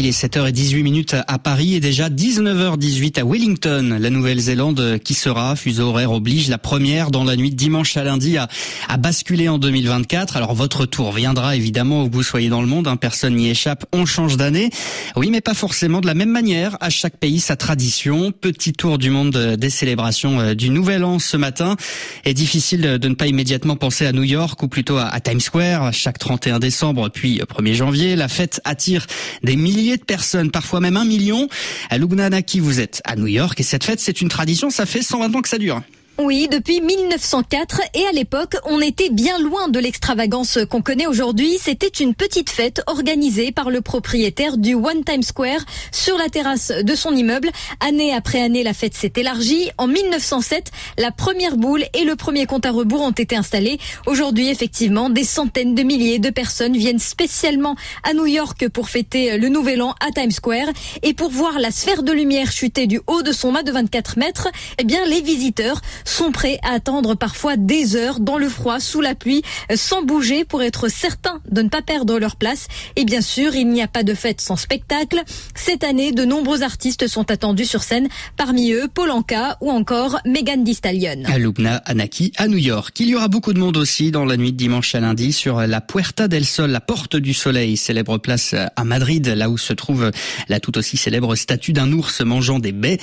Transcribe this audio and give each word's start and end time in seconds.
Il 0.00 0.06
est 0.06 0.18
7h18 0.18 0.82
minutes 0.82 1.14
à 1.28 1.38
Paris 1.38 1.74
et 1.74 1.80
déjà 1.80 2.08
19h18 2.08 3.20
à 3.20 3.22
Wellington, 3.22 3.98
la 4.00 4.08
Nouvelle-Zélande 4.08 4.98
qui 5.04 5.12
sera, 5.12 5.54
fuseau 5.56 5.88
horaire 5.88 6.12
oblige, 6.12 6.48
la 6.48 6.56
première 6.56 7.10
dans 7.10 7.22
la 7.22 7.36
nuit 7.36 7.50
de 7.50 7.54
dimanche 7.54 7.98
à 7.98 8.04
lundi 8.04 8.38
à, 8.38 8.48
à 8.88 8.96
basculer 8.96 9.50
en 9.50 9.58
2024. 9.58 10.38
Alors 10.38 10.54
votre 10.54 10.86
tour 10.86 11.12
viendra 11.12 11.54
évidemment 11.54 12.04
où 12.04 12.08
vous 12.10 12.22
soyez 12.22 12.48
dans 12.48 12.62
le 12.62 12.66
monde, 12.66 12.88
hein, 12.88 12.96
personne 12.96 13.34
n'y 13.36 13.50
échappe, 13.50 13.84
on 13.92 14.06
change 14.06 14.38
d'année. 14.38 14.70
Oui, 15.16 15.28
mais 15.30 15.42
pas 15.42 15.52
forcément 15.52 16.00
de 16.00 16.06
la 16.06 16.14
même 16.14 16.30
manière. 16.30 16.78
À 16.80 16.88
chaque 16.88 17.18
pays 17.18 17.38
sa 17.38 17.56
tradition. 17.56 18.32
Petit 18.32 18.72
tour 18.72 18.96
du 18.96 19.10
monde 19.10 19.36
des 19.36 19.70
célébrations 19.70 20.40
euh, 20.40 20.54
du 20.54 20.70
Nouvel 20.70 21.04
An 21.04 21.18
ce 21.18 21.36
matin. 21.36 21.76
Et 22.24 22.32
difficile 22.32 22.80
de 22.80 23.08
ne 23.08 23.14
pas 23.14 23.26
immédiatement 23.26 23.76
penser 23.76 24.06
à 24.06 24.12
New 24.12 24.24
York 24.24 24.62
ou 24.62 24.68
plutôt 24.68 24.96
à, 24.96 25.20
Times 25.20 25.40
Square. 25.40 25.92
Chaque 25.92 26.18
31 26.18 26.58
décembre 26.58 27.10
puis 27.10 27.42
1er 27.46 27.74
janvier, 27.74 28.16
la 28.16 28.28
fête 28.28 28.62
attire 28.64 29.04
des 29.42 29.56
milliers 29.56 29.89
de 29.96 30.04
personnes, 30.04 30.50
parfois 30.50 30.80
même 30.80 30.96
un 30.96 31.04
million. 31.04 31.48
À 31.90 31.98
Naki, 31.98 32.60
vous 32.60 32.80
êtes 32.80 33.00
à 33.04 33.16
New 33.16 33.26
York 33.26 33.58
et 33.60 33.62
cette 33.62 33.84
fête, 33.84 34.00
c'est 34.00 34.20
une 34.20 34.28
tradition, 34.28 34.70
ça 34.70 34.86
fait 34.86 35.02
120 35.02 35.34
ans 35.34 35.42
que 35.42 35.48
ça 35.48 35.58
dure. 35.58 35.82
Oui, 36.22 36.48
depuis 36.50 36.82
1904 36.82 37.80
et 37.94 38.04
à 38.04 38.12
l'époque, 38.12 38.54
on 38.66 38.78
était 38.82 39.08
bien 39.08 39.38
loin 39.38 39.68
de 39.68 39.78
l'extravagance 39.78 40.58
qu'on 40.68 40.82
connaît 40.82 41.06
aujourd'hui. 41.06 41.56
C'était 41.58 41.88
une 41.88 42.14
petite 42.14 42.50
fête 42.50 42.82
organisée 42.86 43.52
par 43.52 43.70
le 43.70 43.80
propriétaire 43.80 44.58
du 44.58 44.74
One 44.74 45.02
Time 45.02 45.22
Square 45.22 45.60
sur 45.92 46.18
la 46.18 46.28
terrasse 46.28 46.72
de 46.72 46.94
son 46.94 47.16
immeuble. 47.16 47.48
Année 47.80 48.12
après 48.12 48.42
année, 48.42 48.62
la 48.62 48.74
fête 48.74 48.94
s'est 48.94 49.14
élargie. 49.16 49.70
En 49.78 49.86
1907, 49.86 50.70
la 50.98 51.10
première 51.10 51.56
boule 51.56 51.84
et 51.94 52.04
le 52.04 52.16
premier 52.16 52.44
compte 52.44 52.66
à 52.66 52.70
rebours 52.70 53.00
ont 53.00 53.12
été 53.12 53.34
installés. 53.34 53.78
Aujourd'hui, 54.06 54.50
effectivement, 54.50 55.08
des 55.08 55.24
centaines 55.24 55.74
de 55.74 55.82
milliers 55.82 56.18
de 56.18 56.28
personnes 56.28 56.76
viennent 56.76 56.98
spécialement 56.98 57.76
à 58.02 58.12
New 58.12 58.26
York 58.26 58.68
pour 58.68 58.90
fêter 58.90 59.38
le 59.38 59.48
Nouvel 59.48 59.80
An 59.80 59.94
à 60.06 60.10
Times 60.12 60.32
Square 60.32 60.68
et 61.02 61.14
pour 61.14 61.30
voir 61.30 61.58
la 61.58 61.70
sphère 61.70 62.02
de 62.02 62.12
lumière 62.12 62.52
chuter 62.52 62.86
du 62.86 63.00
haut 63.06 63.22
de 63.22 63.32
son 63.32 63.52
mât 63.52 63.62
de 63.62 63.72
24 63.72 64.18
mètres. 64.18 64.48
Eh 64.78 64.84
bien, 64.84 65.02
les 65.06 65.22
visiteurs 65.22 65.80
sont 66.10 66.32
prêts 66.32 66.58
à 66.62 66.72
attendre 66.72 67.14
parfois 67.14 67.56
des 67.56 67.96
heures 67.96 68.20
dans 68.20 68.38
le 68.38 68.48
froid, 68.48 68.80
sous 68.80 69.00
la 69.00 69.14
pluie, 69.14 69.42
sans 69.74 70.02
bouger 70.02 70.44
pour 70.44 70.62
être 70.62 70.88
certains 70.88 71.40
de 71.50 71.62
ne 71.62 71.68
pas 71.68 71.82
perdre 71.82 72.18
leur 72.18 72.36
place. 72.36 72.68
Et 72.96 73.04
bien 73.04 73.20
sûr, 73.20 73.54
il 73.54 73.68
n'y 73.68 73.82
a 73.82 73.88
pas 73.88 74.02
de 74.02 74.14
fête 74.14 74.40
sans 74.40 74.56
spectacle. 74.56 75.22
Cette 75.54 75.84
année, 75.84 76.12
de 76.12 76.24
nombreux 76.24 76.62
artistes 76.62 77.06
sont 77.06 77.30
attendus 77.30 77.64
sur 77.64 77.82
scène, 77.82 78.08
parmi 78.36 78.72
eux 78.72 78.88
Polanka 78.92 79.56
ou 79.60 79.70
encore 79.70 80.18
Megan 80.24 80.64
Thee 80.64 80.74
Stallion. 80.74 81.22
À 81.26 81.38
Lubna, 81.38 81.76
Anaki, 81.86 82.32
à 82.36 82.48
New 82.48 82.58
York. 82.58 82.98
Il 83.00 83.08
y 83.08 83.14
aura 83.14 83.28
beaucoup 83.28 83.52
de 83.52 83.58
monde 83.58 83.76
aussi 83.76 84.10
dans 84.10 84.24
la 84.24 84.36
nuit 84.36 84.52
de 84.52 84.56
dimanche 84.56 84.94
à 84.94 85.00
lundi 85.00 85.32
sur 85.32 85.60
la 85.60 85.80
Puerta 85.80 86.28
del 86.28 86.44
Sol, 86.44 86.70
la 86.70 86.80
porte 86.80 87.16
du 87.16 87.34
soleil, 87.34 87.76
célèbre 87.76 88.18
place 88.18 88.54
à 88.54 88.84
Madrid, 88.84 89.26
là 89.26 89.48
où 89.48 89.58
se 89.58 89.72
trouve 89.72 90.10
la 90.48 90.60
tout 90.60 90.76
aussi 90.76 90.96
célèbre 90.96 91.36
statue 91.36 91.72
d'un 91.72 91.92
ours 91.92 92.20
mangeant 92.20 92.58
des 92.58 92.72
baies. 92.72 92.98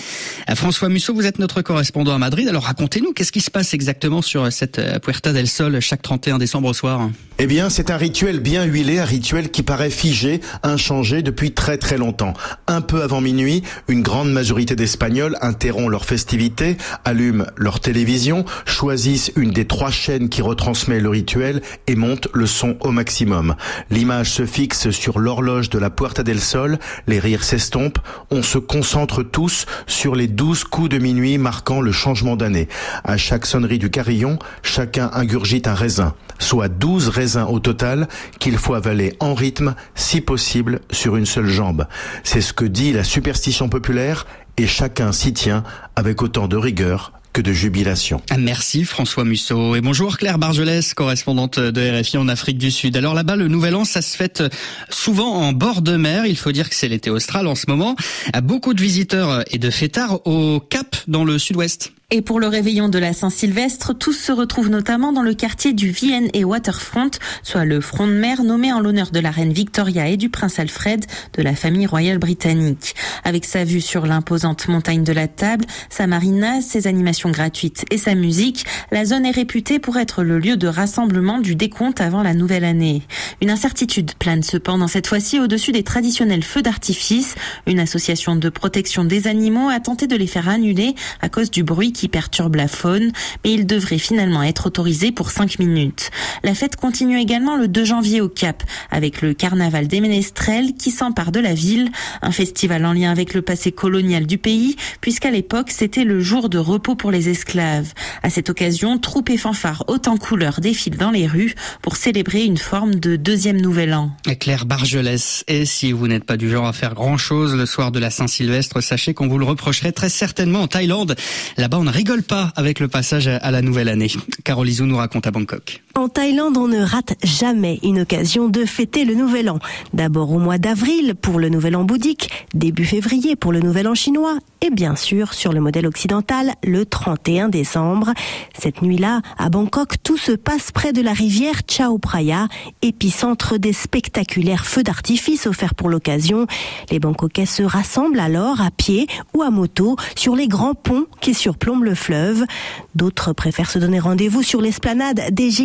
François 0.56 0.90
Musso, 0.90 1.14
vous 1.14 1.26
êtes 1.26 1.40
notre 1.40 1.62
correspondant 1.62 2.14
à 2.14 2.18
Madrid. 2.18 2.48
Alors 2.48 2.64
racontez 2.64 2.87
nous 2.96 3.14
qu'est-ce 3.14 3.32
qui 3.32 3.42
se 3.42 3.52
passe 3.52 3.74
exactement 3.74 4.22
sur 4.22 4.52
cette 4.52 4.80
euh, 4.80 5.00
Puerta 5.00 5.34
del 5.34 5.48
Sol 5.48 5.80
chaque 5.80 6.02
31 6.02 6.38
décembre 6.38 6.70
au 6.70 6.74
soir? 6.74 7.10
Eh 7.40 7.46
bien, 7.46 7.70
c'est 7.70 7.92
un 7.92 7.98
rituel 7.98 8.40
bien 8.40 8.64
huilé, 8.64 8.98
un 8.98 9.06
rituel 9.06 9.52
qui 9.52 9.62
paraît 9.62 9.92
figé, 9.92 10.42
inchangé 10.64 11.22
depuis 11.22 11.52
très 11.52 11.78
très 11.78 11.98
longtemps. 11.98 12.34
Un 12.66 12.82
peu 12.82 13.04
avant 13.04 13.22
minuit, 13.22 13.62
une 13.88 14.02
grande 14.02 14.32
majorité 14.32 14.76
d'Espagnols 14.76 15.38
interrompt 15.42 15.92
leur 15.92 16.06
festivité, 16.06 16.78
allument 17.06 17.46
leur 17.56 17.80
télévision, 17.80 18.44
choisissent 18.66 19.32
une 19.36 19.52
des 19.52 19.66
trois 19.66 19.92
chaînes 19.92 20.30
qui 20.30 20.42
retransmet 20.42 21.00
le 21.00 21.10
rituel 21.10 21.62
et 21.86 21.96
montent 21.96 22.28
le 22.34 22.48
son 22.48 22.76
au 22.80 22.90
maximum. 22.90 23.56
L'image 23.92 24.32
se 24.32 24.48
fixe 24.48 24.90
sur 24.90 25.20
l'horloge 25.20 25.70
de 25.70 25.78
la 25.78 25.92
Puerta 25.92 26.24
del 26.24 26.40
Sol, 26.40 26.80
les 27.06 27.20
rires 27.20 27.44
s'estompent, 27.44 28.00
on 28.32 28.42
se 28.42 28.58
concentre 28.58 29.22
tous 29.22 29.68
sur 29.86 30.16
les 30.16 30.28
douze 30.28 30.64
coups 30.64 30.90
de 30.90 30.98
minuit 30.98 31.38
marquant 31.38 31.82
le 31.82 31.92
changement 31.92 32.36
d'année. 32.36 32.68
À 33.04 33.18
chaque 33.18 33.46
sonnerie 33.46 33.80
du 33.80 33.90
carillon, 33.90 34.40
chacun 34.64 35.10
ingurgite 35.14 35.68
un 35.68 35.74
raisin, 35.74 36.14
soit 36.40 36.68
12 36.68 37.10
raisins 37.10 37.46
au 37.50 37.60
total 37.60 38.08
qu'il 38.40 38.58
faut 38.58 38.74
avaler 38.74 39.16
en 39.20 39.34
rythme, 39.34 39.76
si 39.96 40.22
possible, 40.22 40.80
sur 40.92 41.16
une 41.16 41.26
seule 41.26 41.48
jambe. 41.48 41.88
C'est 42.24 42.42
ce 42.42 42.54
que 42.54 42.66
dit 42.66 42.94
la 42.94 43.04
superstition 43.04 43.70
populaire 43.70 44.26
et 44.58 44.68
chacun 44.68 45.12
s'y 45.12 45.34
tient 45.34 45.64
avec 45.96 46.22
autant 46.22 46.48
de 46.48 46.58
rigueur 46.58 47.14
que 47.34 47.42
de 47.44 47.54
jubilation. 47.54 48.20
Merci 48.36 48.84
François 48.84 49.24
Musso 49.24 49.76
et 49.76 49.82
bonjour 49.82 50.18
Claire 50.18 50.40
Bargelès, 50.40 50.96
correspondante 50.96 51.60
de 51.60 52.00
RFI 52.00 52.18
en 52.18 52.28
Afrique 52.28 52.58
du 52.58 52.72
Sud. 52.72 52.98
Alors 52.98 53.14
là-bas, 53.14 53.36
le 53.36 53.48
Nouvel 53.48 53.76
An, 53.76 53.86
ça 53.86 54.02
se 54.02 54.18
fête 54.18 54.44
souvent 54.90 55.36
en 55.36 55.54
bord 55.54 55.84
de 55.84 55.98
mer. 55.98 56.26
Il 56.26 56.38
faut 56.38 56.52
dire 56.52 56.68
que 56.68 56.76
c'est 56.76 56.88
l'été 56.88 57.12
austral 57.12 57.46
en 57.46 57.54
ce 57.54 57.66
moment. 57.68 57.96
Beaucoup 58.42 58.74
de 58.74 58.82
visiteurs 58.82 59.44
et 59.52 59.60
de 59.60 59.70
fêtards 59.70 60.26
au 60.26 60.60
Cap 60.60 60.96
dans 61.08 61.24
le 61.24 61.38
sud-ouest. 61.38 61.92
Et 62.10 62.22
pour 62.22 62.40
le 62.40 62.48
réveillon 62.48 62.88
de 62.88 63.00
la 63.00 63.12
Saint-Sylvestre, 63.12 63.94
tous 63.94 64.14
se 64.14 64.32
retrouvent 64.32 64.70
notamment 64.70 65.12
dans 65.12 65.24
le 65.24 65.34
quartier 65.34 65.74
du 65.74 65.90
Vienne 65.90 66.30
et 66.34 66.46
Waterfront, 66.46 67.12
soit 67.44 67.66
le 67.66 67.82
front 67.82 68.08
de 68.08 68.14
mer 68.14 68.44
nommé 68.44 68.72
en 68.72 68.80
l'honneur 68.80 69.12
de 69.12 69.20
la 69.20 69.30
reine 69.30 69.52
Victoria 69.52 70.08
et 70.08 70.16
du 70.16 70.30
prince 70.30 70.58
Alfred 70.58 71.06
de 71.34 71.44
la 71.44 71.54
famille 71.54 71.86
royale 71.86 72.18
britannique. 72.18 72.96
Avec 73.26 73.44
sa 73.44 73.66
vue 73.66 73.82
sur 73.82 74.06
l'imposante 74.06 74.70
montagne 74.70 75.04
de 75.04 75.12
la 75.12 75.28
Table, 75.28 75.66
sa 75.90 76.08
marina, 76.08 76.62
ses 76.62 76.88
animations 76.88 77.30
gratuites 77.30 77.84
et 77.92 77.98
sa 77.98 78.16
musique, 78.16 78.64
la 78.94 79.04
zone 79.04 79.26
est 79.26 79.32
réputée 79.32 79.78
pour 79.78 79.98
être 79.98 80.24
le 80.24 80.40
lieu 80.40 80.56
de 80.56 80.68
rassemblement 80.70 81.40
du 81.40 81.56
décompte 81.56 82.00
avant 82.00 82.24
la 82.24 82.34
nouvelle 82.34 82.64
année. 82.64 83.02
Une 83.42 83.50
incertitude 83.50 84.14
plane 84.14 84.44
cependant 84.44 84.88
cette 84.88 85.08
fois-ci 85.08 85.42
au-dessus 85.42 85.74
des 85.74 85.84
traditionnels 85.84 86.46
feux 86.46 86.62
d'artifice. 86.62 87.36
Une 87.66 87.82
association 87.82 88.38
de 88.38 88.48
protection 88.48 89.04
des 89.04 89.28
animaux 89.28 89.68
a 89.68 89.82
tenté 89.82 90.08
de 90.08 90.16
les 90.16 90.26
faire 90.26 90.48
annuler 90.48 90.96
à 91.20 91.28
cause 91.28 91.52
du 91.52 91.66
bruit 91.66 91.92
qui 91.98 92.08
perturbe 92.08 92.56
la 92.56 92.68
faune, 92.68 93.12
mais 93.44 93.54
il 93.54 93.66
devrait 93.66 93.98
finalement 93.98 94.44
être 94.44 94.68
autorisé 94.68 95.12
pour 95.12 95.32
5 95.32 95.58
minutes. 95.58 96.12
La 96.44 96.54
fête 96.54 96.76
continue 96.76 97.20
également 97.20 97.58
le 97.58 97.68
2 97.68 97.86
janvier 97.86 98.22
au 98.22 98.30
Cap, 98.30 98.64
avec 98.92 99.24
le 99.24 99.34
carnaval 99.34 99.88
des 99.88 100.00
Ménestrels 100.00 100.76
qui 100.76 100.92
s'empare 100.92 101.32
de 101.32 101.40
la 101.40 101.56
ville, 101.56 101.90
un 102.22 102.32
festival 102.32 102.86
en 102.86 102.94
lien 102.94 103.10
avec 103.12 103.34
le 103.34 103.42
passé 103.42 103.72
colonial 103.72 104.28
du 104.28 104.38
pays, 104.38 104.76
puisqu'à 105.02 105.32
l'époque 105.32 105.72
c'était 105.72 106.04
le 106.04 106.20
jour 106.20 106.50
de 106.50 106.60
repos 106.60 106.96
pour 106.96 107.10
les 107.10 107.30
esclaves. 107.30 107.94
À 108.22 108.30
cette 108.30 108.52
occasion, 108.52 109.00
troupes 109.00 109.32
et 109.32 109.38
fanfares 109.38 109.84
hautes 109.88 110.08
en 110.08 110.18
couleurs 110.18 110.62
défilent 110.62 110.98
dans 110.98 111.12
les 111.12 111.26
rues 111.26 111.56
pour 111.82 111.96
célébrer 111.96 112.44
une 112.44 112.58
forme 112.58 112.94
de 112.96 113.16
deuxième 113.16 113.60
nouvel 113.60 113.96
an. 113.96 114.12
Claire 114.40 114.68
Bargelès, 114.68 115.44
et 115.48 115.66
si 115.66 115.92
vous 115.94 116.08
n'êtes 116.08 116.26
pas 116.26 116.38
du 116.38 116.48
genre 116.52 116.68
à 116.68 116.74
faire 116.74 116.94
grand 116.94 117.18
chose 117.18 117.56
le 117.56 117.66
soir 117.66 117.92
de 117.92 117.98
la 117.98 118.12
Saint-Sylvestre, 118.12 118.82
sachez 118.82 119.16
qu'on 119.16 119.28
vous 119.28 119.40
le 119.40 119.46
reprocherait 119.46 119.94
très 119.94 120.10
certainement 120.10 120.62
en 120.62 120.68
Thaïlande. 120.68 121.16
Là-bas, 121.58 121.78
ne 121.88 121.92
rigole 121.92 122.24
pas 122.24 122.52
avec 122.56 122.80
le 122.80 122.88
passage 122.88 123.28
à 123.28 123.52
la 123.52 123.62
nouvelle 123.62 123.88
année. 123.88 124.12
Carole 124.44 124.68
Izou 124.68 124.86
nous 124.86 124.98
raconte 124.98 125.26
à 125.26 125.32
Bangkok. 125.32 125.82
En 125.98 126.10
Thaïlande, 126.10 126.58
on 126.58 126.68
ne 126.68 126.80
rate 126.80 127.16
jamais 127.24 127.80
une 127.82 128.02
occasion 128.02 128.50
de 128.50 128.66
fêter 128.66 129.04
le 129.04 129.16
nouvel 129.16 129.50
an. 129.50 129.58
D'abord 129.96 130.32
au 130.32 130.38
mois 130.38 130.60
d'avril 130.60 131.16
pour 131.16 131.40
le 131.40 131.50
nouvel 131.50 131.76
an 131.76 131.86
bouddhique, 131.86 132.30
début 132.54 132.86
février 132.86 133.36
pour 133.36 133.52
le 133.52 133.62
nouvel 133.62 133.88
an 133.88 133.96
chinois 133.96 134.38
et 134.62 134.70
bien 134.70 134.96
sûr 134.96 135.34
sur 135.34 135.54
le 135.54 135.60
modèle 135.60 135.88
occidental 135.88 136.54
le 136.64 136.86
31 136.86 137.50
décembre. 137.50 138.14
Cette 138.58 138.84
nuit-là, 138.84 139.22
à 139.40 139.50
Bangkok, 139.50 139.96
tout 140.04 140.18
se 140.18 140.32
passe 140.32 140.72
près 140.72 140.94
de 140.94 141.02
la 141.02 141.14
rivière 141.14 141.62
Chao 141.68 142.00
Phraya, 142.04 142.48
épicentre 142.84 143.58
des 143.58 143.74
spectaculaires 143.74 144.66
feux 144.66 144.84
d'artifice 144.84 145.48
offerts 145.48 145.76
pour 145.76 145.90
l'occasion. 145.90 146.46
Les 146.92 147.00
Bangkokais 147.00 147.48
se 147.48 147.64
rassemblent 147.64 148.20
alors 148.20 148.62
à 148.62 148.70
pied 148.70 149.08
ou 149.34 149.42
à 149.42 149.50
moto 149.50 149.96
sur 150.16 150.36
les 150.36 150.48
grands 150.48 150.76
ponts 150.76 151.06
qui 151.22 151.34
surplombent 151.34 151.86
le 151.86 151.96
fleuve. 151.96 152.46
D'autres 152.94 153.34
préfèrent 153.34 153.72
se 153.72 153.80
donner 153.80 154.00
rendez-vous 154.00 154.44
sur 154.44 154.62
l'esplanade 154.62 155.22
des 155.32 155.62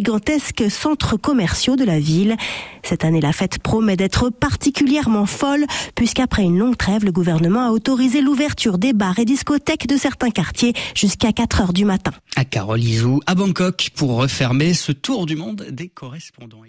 centres 0.69 1.17
commerciaux 1.17 1.77
de 1.77 1.85
la 1.85 1.99
ville. 1.99 2.37
Cette 2.83 3.05
année, 3.05 3.21
la 3.21 3.33
fête 3.33 3.59
promet 3.59 3.97
d'être 3.97 4.31
particulièrement 4.31 5.27
folle, 5.27 5.67
puisqu'après 5.95 6.43
une 6.43 6.59
longue 6.59 6.77
trêve, 6.77 7.05
le 7.05 7.13
gouvernement 7.13 7.67
a 7.67 7.71
autorisé 7.71 8.21
l'ouverture 8.21 8.79
des 8.79 8.93
bars 8.93 9.19
et 9.19 9.25
discothèques 9.25 9.87
de 9.87 9.97
certains 9.97 10.31
quartiers 10.31 10.73
jusqu'à 10.95 11.33
4 11.33 11.61
heures 11.61 11.73
du 11.73 11.85
matin. 11.85 12.13
À 12.37 12.45
Carole 12.45 12.83
Izou, 12.83 13.21
à 13.27 13.35
Bangkok, 13.35 13.91
pour 13.95 14.17
refermer 14.17 14.75
ce 14.75 14.93
tour 14.93 15.27
du 15.27 15.37
monde 15.37 15.67
des 15.71 15.89
correspondants. 15.89 16.63